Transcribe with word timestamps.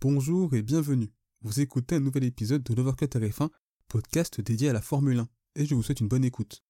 Bonjour 0.00 0.54
et 0.54 0.62
bienvenue. 0.62 1.10
Vous 1.42 1.58
écoutez 1.58 1.96
un 1.96 2.00
nouvel 2.00 2.22
épisode 2.22 2.62
de 2.62 2.72
l'Overcut 2.72 3.06
RF1, 3.06 3.48
podcast 3.88 4.40
dédié 4.40 4.68
à 4.68 4.72
la 4.72 4.80
Formule 4.80 5.18
1, 5.18 5.28
et 5.56 5.66
je 5.66 5.74
vous 5.74 5.82
souhaite 5.82 5.98
une 5.98 6.06
bonne 6.06 6.24
écoute. 6.24 6.62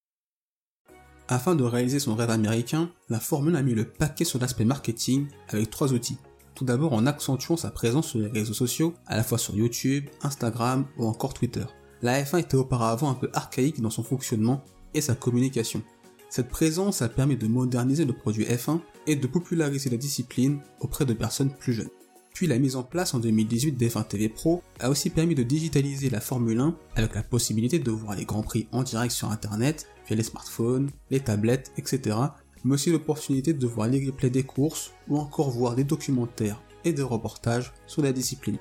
Afin 1.28 1.54
de 1.54 1.62
réaliser 1.62 1.98
son 1.98 2.14
rêve 2.14 2.30
américain, 2.30 2.90
la 3.10 3.20
Formule 3.20 3.54
1 3.54 3.58
a 3.58 3.62
mis 3.62 3.74
le 3.74 3.84
paquet 3.84 4.24
sur 4.24 4.38
l'aspect 4.38 4.64
marketing 4.64 5.26
avec 5.48 5.68
trois 5.68 5.92
outils. 5.92 6.16
Tout 6.54 6.64
d'abord 6.64 6.94
en 6.94 7.04
accentuant 7.04 7.58
sa 7.58 7.70
présence 7.70 8.08
sur 8.08 8.18
les 8.18 8.28
réseaux 8.28 8.54
sociaux, 8.54 8.94
à 9.06 9.18
la 9.18 9.22
fois 9.22 9.36
sur 9.36 9.54
YouTube, 9.54 10.08
Instagram 10.22 10.86
ou 10.96 11.04
encore 11.04 11.34
Twitter. 11.34 11.66
La 12.00 12.24
F1 12.24 12.40
était 12.40 12.56
auparavant 12.56 13.10
un 13.10 13.14
peu 13.14 13.28
archaïque 13.34 13.82
dans 13.82 13.90
son 13.90 14.04
fonctionnement 14.04 14.64
et 14.94 15.02
sa 15.02 15.14
communication. 15.14 15.82
Cette 16.30 16.48
présence 16.48 17.02
a 17.02 17.10
permis 17.10 17.36
de 17.36 17.46
moderniser 17.46 18.06
le 18.06 18.14
produit 18.14 18.46
F1 18.46 18.80
et 19.06 19.16
de 19.16 19.26
populariser 19.26 19.90
la 19.90 19.98
discipline 19.98 20.62
auprès 20.80 21.04
de 21.04 21.12
personnes 21.12 21.54
plus 21.54 21.74
jeunes. 21.74 21.90
Puis 22.38 22.46
la 22.46 22.60
mise 22.60 22.76
en 22.76 22.84
place 22.84 23.14
en 23.14 23.18
2018 23.18 23.72
d'F1 23.72 24.06
TV 24.06 24.28
Pro 24.28 24.62
a 24.78 24.90
aussi 24.90 25.10
permis 25.10 25.34
de 25.34 25.42
digitaliser 25.42 26.08
la 26.08 26.20
Formule 26.20 26.60
1 26.60 26.76
avec 26.94 27.16
la 27.16 27.24
possibilité 27.24 27.80
de 27.80 27.90
voir 27.90 28.14
les 28.14 28.24
grands 28.24 28.44
prix 28.44 28.68
en 28.70 28.84
direct 28.84 29.12
sur 29.12 29.28
internet, 29.32 29.88
via 30.06 30.14
les 30.14 30.22
smartphones, 30.22 30.88
les 31.10 31.18
tablettes, 31.18 31.72
etc. 31.78 32.16
Mais 32.62 32.74
aussi 32.74 32.92
l'opportunité 32.92 33.54
de 33.54 33.66
voir 33.66 33.88
les 33.88 34.06
replays 34.06 34.30
des 34.30 34.44
courses 34.44 34.92
ou 35.08 35.18
encore 35.18 35.50
voir 35.50 35.74
des 35.74 35.82
documentaires 35.82 36.62
et 36.84 36.92
des 36.92 37.02
reportages 37.02 37.72
sur 37.88 38.02
la 38.02 38.12
discipline. 38.12 38.58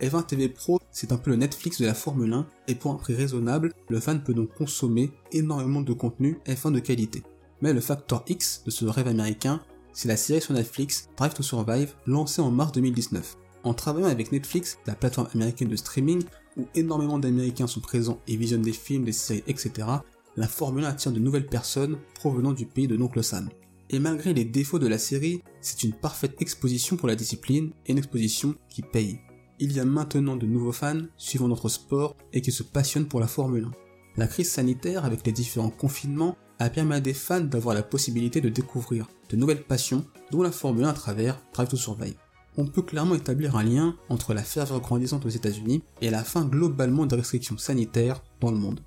F1 0.00 0.24
TV 0.24 0.48
Pro, 0.48 0.80
c'est 0.90 1.12
un 1.12 1.18
peu 1.18 1.28
le 1.30 1.36
Netflix 1.36 1.82
de 1.82 1.86
la 1.86 1.92
Formule 1.92 2.32
1 2.32 2.46
et 2.68 2.76
pour 2.76 2.92
un 2.92 2.96
prix 2.96 3.14
raisonnable, 3.14 3.74
le 3.90 4.00
fan 4.00 4.24
peut 4.24 4.32
donc 4.32 4.54
consommer 4.54 5.10
énormément 5.32 5.82
de 5.82 5.92
contenu 5.92 6.38
F1 6.46 6.72
de 6.72 6.80
qualité. 6.80 7.22
Mais 7.60 7.74
le 7.74 7.80
facteur 7.82 8.24
X 8.26 8.62
de 8.64 8.70
ce 8.70 8.86
rêve 8.86 9.08
américain, 9.08 9.60
c'est 9.92 10.08
la 10.08 10.16
série 10.16 10.40
sur 10.40 10.54
Netflix 10.54 11.08
Drive 11.16 11.34
to 11.34 11.42
Survive 11.42 11.94
lancée 12.06 12.40
en 12.40 12.50
mars 12.50 12.72
2019. 12.72 13.36
En 13.64 13.74
travaillant 13.74 14.08
avec 14.08 14.32
Netflix, 14.32 14.78
la 14.86 14.94
plateforme 14.94 15.28
américaine 15.34 15.68
de 15.68 15.76
streaming, 15.76 16.22
où 16.56 16.66
énormément 16.74 17.18
d'Américains 17.18 17.66
sont 17.66 17.80
présents 17.80 18.20
et 18.26 18.36
visionnent 18.36 18.62
des 18.62 18.72
films, 18.72 19.04
des 19.04 19.12
séries, 19.12 19.44
etc., 19.46 19.88
la 20.36 20.46
Formule 20.46 20.84
1 20.84 20.88
attire 20.88 21.12
de 21.12 21.18
nouvelles 21.18 21.46
personnes 21.46 21.98
provenant 22.14 22.52
du 22.52 22.66
pays 22.66 22.86
de 22.86 22.94
l'oncle 22.94 23.24
Sam. 23.24 23.48
Et 23.90 23.98
malgré 23.98 24.34
les 24.34 24.44
défauts 24.44 24.78
de 24.78 24.86
la 24.86 24.98
série, 24.98 25.42
c'est 25.60 25.82
une 25.82 25.94
parfaite 25.94 26.40
exposition 26.40 26.96
pour 26.96 27.08
la 27.08 27.16
discipline 27.16 27.72
et 27.86 27.92
une 27.92 27.98
exposition 27.98 28.54
qui 28.68 28.82
paye 28.82 29.18
il 29.60 29.72
y 29.72 29.80
a 29.80 29.84
maintenant 29.84 30.36
de 30.36 30.46
nouveaux 30.46 30.72
fans 30.72 31.02
suivant 31.16 31.48
notre 31.48 31.68
sport 31.68 32.16
et 32.32 32.40
qui 32.40 32.52
se 32.52 32.62
passionnent 32.62 33.08
pour 33.08 33.20
la 33.20 33.26
Formule 33.26 33.64
1. 33.64 33.70
La 34.16 34.26
crise 34.26 34.50
sanitaire 34.50 35.04
avec 35.04 35.26
les 35.26 35.32
différents 35.32 35.70
confinements 35.70 36.36
a 36.58 36.70
permis 36.70 36.94
à 36.94 37.00
des 37.00 37.14
fans 37.14 37.40
d'avoir 37.40 37.74
la 37.74 37.82
possibilité 37.82 38.40
de 38.40 38.48
découvrir 38.48 39.06
de 39.30 39.36
nouvelles 39.36 39.62
passions 39.62 40.04
dont 40.30 40.42
la 40.42 40.50
Formule 40.50 40.84
1 40.84 40.88
à 40.88 40.92
travers 40.92 41.40
Drive 41.52 41.68
to 41.68 41.76
Survive. 41.76 42.16
On 42.56 42.66
peut 42.66 42.82
clairement 42.82 43.14
établir 43.14 43.56
un 43.56 43.62
lien 43.62 43.96
entre 44.08 44.34
la 44.34 44.42
ferveur 44.42 44.80
grandissante 44.80 45.24
aux 45.24 45.30
États-Unis 45.30 45.82
et 46.00 46.10
la 46.10 46.24
fin 46.24 46.44
globalement 46.44 47.06
des 47.06 47.16
restrictions 47.16 47.58
sanitaires 47.58 48.22
dans 48.40 48.50
le 48.50 48.58
monde. 48.58 48.80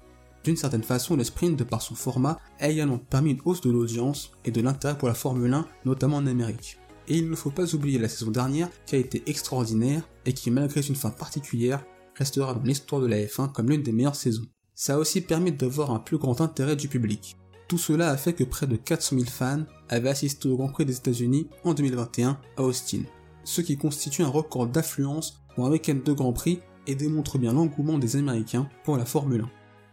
D'une 0.43 0.57
certaine 0.57 0.83
façon, 0.83 1.15
le 1.15 1.23
sprint, 1.23 1.57
de 1.57 1.63
par 1.63 1.81
son 1.81 1.95
format, 1.95 2.39
a 2.59 2.67
également 2.67 2.97
permis 2.97 3.31
une 3.31 3.41
hausse 3.45 3.61
de 3.61 3.69
l'audience 3.69 4.31
et 4.43 4.51
de 4.51 4.59
l'intérêt 4.59 4.97
pour 4.97 5.07
la 5.07 5.13
Formule 5.13 5.53
1, 5.53 5.65
notamment 5.85 6.17
en 6.17 6.27
Amérique. 6.27 6.77
Et 7.07 7.17
il 7.17 7.29
ne 7.29 7.35
faut 7.35 7.51
pas 7.51 7.73
oublier 7.73 7.99
la 7.99 8.09
saison 8.09 8.31
dernière 8.31 8.69
qui 8.85 8.95
a 8.95 8.99
été 8.99 9.23
extraordinaire 9.27 10.07
et 10.25 10.33
qui 10.33 10.51
malgré 10.51 10.81
une 10.81 10.95
fin 10.95 11.11
particulière 11.11 11.85
restera 12.15 12.53
dans 12.53 12.63
l'histoire 12.63 13.01
de 13.01 13.07
la 13.07 13.17
F1 13.17 13.51
comme 13.51 13.69
l'une 13.69 13.83
des 13.83 13.91
meilleures 13.91 14.15
saisons. 14.15 14.45
Ça 14.75 14.95
a 14.95 14.97
aussi 14.97 15.21
permis 15.21 15.51
d'avoir 15.51 15.91
un 15.91 15.99
plus 15.99 16.17
grand 16.17 16.41
intérêt 16.41 16.75
du 16.75 16.87
public. 16.87 17.37
Tout 17.71 17.77
cela 17.77 18.09
a 18.09 18.17
fait 18.17 18.33
que 18.33 18.43
près 18.43 18.67
de 18.67 18.75
400 18.75 19.15
000 19.15 19.29
fans 19.29 19.63
avaient 19.87 20.09
assisté 20.09 20.49
au 20.49 20.57
Grand 20.57 20.67
Prix 20.67 20.83
des 20.83 20.97
États-Unis 20.97 21.47
en 21.63 21.73
2021 21.73 22.37
à 22.57 22.63
Austin, 22.63 23.03
ce 23.45 23.61
qui 23.61 23.77
constitue 23.77 24.23
un 24.23 24.27
record 24.27 24.67
d'affluence 24.67 25.41
pour 25.55 25.65
un 25.65 25.71
week-end 25.71 25.95
de 26.03 26.11
Grand 26.11 26.33
Prix 26.33 26.59
et 26.85 26.95
démontre 26.95 27.37
bien 27.37 27.53
l'engouement 27.53 27.97
des 27.97 28.17
Américains 28.17 28.67
pour 28.83 28.97
la 28.97 29.05
Formule 29.05 29.43
1. 29.43 29.49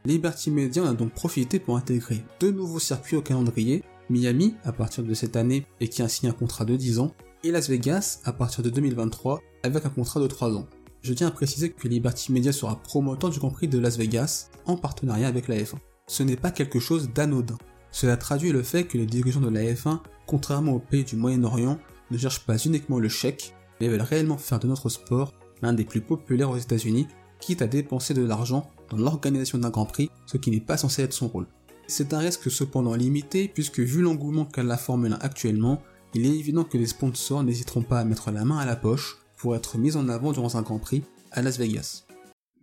Liberty 0.07 0.51
Media 0.51 0.83
en 0.83 0.87
a 0.87 0.93
donc 0.93 1.13
profité 1.13 1.61
pour 1.61 1.77
intégrer 1.77 2.25
deux 2.41 2.51
nouveaux 2.51 2.81
circuits 2.81 3.15
au 3.17 3.23
calendrier 3.23 3.85
Miami 4.11 4.57
à 4.65 4.73
partir 4.73 5.05
de 5.05 5.15
cette 5.15 5.37
année 5.37 5.65
et 5.79 5.87
qui 5.87 6.03
a 6.03 6.09
signé 6.09 6.33
un 6.33 6.35
contrat 6.35 6.65
de 6.65 6.75
10 6.75 6.99
ans, 6.99 7.15
et 7.45 7.53
Las 7.53 7.71
Vegas 7.71 8.23
à 8.25 8.33
partir 8.33 8.65
de 8.65 8.71
2023 8.71 9.41
avec 9.63 9.87
un 9.87 9.91
contrat 9.91 10.19
de 10.19 10.27
3 10.27 10.57
ans. 10.57 10.67
Je 11.03 11.15
tiens 11.15 11.29
à 11.29 11.31
préciser 11.31 11.71
que 11.71 11.87
Liberty 11.87 12.33
Media 12.33 12.51
sera 12.51 12.83
promoteur 12.83 13.31
du 13.31 13.39
Grand 13.39 13.51
Prix 13.51 13.69
de 13.69 13.79
Las 13.79 13.97
Vegas 13.97 14.51
en 14.67 14.77
partenariat 14.77 15.29
avec 15.29 15.47
la 15.47 15.59
F1. 15.59 15.77
Ce 16.09 16.25
n'est 16.25 16.37
pas 16.37 16.51
quelque 16.51 16.81
chose 16.81 17.11
d'anodin. 17.15 17.59
Cela 17.93 18.17
traduit 18.17 18.51
le 18.51 18.63
fait 18.63 18.85
que 18.85 18.99
les 18.99 19.07
dirigeants 19.07 19.41
de 19.41 19.51
la 19.51 19.63
F1, 19.63 20.01
contrairement 20.27 20.73
aux 20.73 20.81
pays 20.81 21.05
du 21.05 21.17
Moyen-Orient, 21.17 21.79
ne 22.11 22.19
cherchent 22.19 22.45
pas 22.45 22.59
uniquement 22.59 22.99
le 22.99 23.09
chèque, 23.09 23.55
mais 23.81 23.89
veulent 23.89 24.01
réellement 24.01 24.39
faire 24.39 24.59
de 24.59 24.67
notre 24.67 24.89
sport 24.89 25.35
l'un 25.63 25.73
des 25.73 25.85
plus 25.85 26.01
populaires 26.01 26.51
aux 26.51 26.57
États-Unis, 26.57 27.07
quitte 27.41 27.63
à 27.63 27.67
dépenser 27.67 28.15
de 28.15 28.23
l'argent 28.23 28.71
dans 28.91 28.97
l'organisation 28.97 29.59
d'un 29.59 29.71
Grand 29.71 29.87
Prix, 29.87 30.11
ce 30.27 30.37
qui 30.37 30.51
n'est 30.51 30.61
pas 30.61 30.77
censé 30.77 31.03
être 31.03 31.13
son 31.13 31.29
rôle. 31.29 31.47
C'est 31.87 32.13
un 32.13 32.19
risque 32.19 32.51
cependant 32.51 32.95
limité 32.95 33.49
puisque 33.49 33.81
vu 33.81 34.03
l'engouement 34.03 34.45
qu'a 34.45 34.63
la 34.63 34.77
Formule 34.77 35.15
1 35.15 35.17
actuellement, 35.21 35.83
il 36.15 36.27
est 36.27 36.39
évident 36.39 36.65
que 36.65 36.79
les 36.79 36.87
sponsors 36.87 37.43
n'hésiteront 37.43 37.83
pas 37.83 38.01
à 38.01 38.05
mettre 38.05 38.31
la 38.31 38.45
main 38.45 38.59
à 38.59 38.67
la 38.67 38.77
poche 38.77 39.19
pour 39.37 39.55
être 39.57 39.79
mis 39.79 39.97
en 39.97 40.09
avant 40.09 40.33
durant 40.33 40.57
un 40.57 40.63
Grand 40.63 40.79
Prix 40.79 41.05
à 41.33 41.43
Las 41.43 41.59
Vegas. 41.59 42.05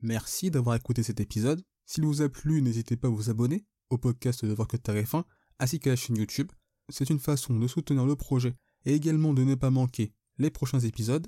Merci 0.01 0.51
d'avoir 0.51 0.75
écouté 0.75 1.03
cet 1.03 1.19
épisode. 1.19 1.61
S'il 1.85 2.05
vous 2.05 2.21
a 2.21 2.29
plu, 2.29 2.61
n'hésitez 2.61 2.97
pas 2.97 3.07
à 3.07 3.11
vous 3.11 3.29
abonner 3.29 3.65
au 3.89 3.97
podcast 3.97 4.45
de 4.45 4.53
Workout 4.53 4.83
Tarif 4.83 5.15
1 5.15 5.25
ainsi 5.59 5.79
qu'à 5.79 5.91
la 5.91 5.95
chaîne 5.95 6.17
YouTube. 6.17 6.51
C'est 6.89 7.09
une 7.09 7.19
façon 7.19 7.57
de 7.57 7.67
soutenir 7.67 8.05
le 8.05 8.15
projet 8.15 8.55
et 8.85 8.93
également 8.93 9.33
de 9.33 9.43
ne 9.43 9.55
pas 9.55 9.71
manquer 9.71 10.13
les 10.37 10.49
prochains 10.49 10.79
épisodes. 10.79 11.27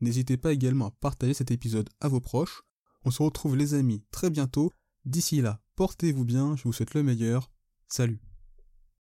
N'hésitez 0.00 0.36
pas 0.36 0.52
également 0.52 0.86
à 0.86 0.90
partager 0.90 1.34
cet 1.34 1.50
épisode 1.50 1.88
à 2.00 2.08
vos 2.08 2.20
proches. 2.20 2.62
On 3.04 3.10
se 3.10 3.22
retrouve 3.22 3.56
les 3.56 3.74
amis 3.74 4.04
très 4.10 4.30
bientôt. 4.30 4.72
D'ici 5.04 5.40
là, 5.40 5.60
Portez-vous 5.78 6.24
bien, 6.24 6.56
je 6.56 6.64
vous 6.64 6.72
souhaite 6.72 6.94
le 6.94 7.04
meilleur. 7.04 7.52
Salut 7.86 8.20